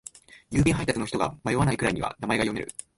[0.49, 2.71] 郵便配達の人が迷わないくらいには名前は読める。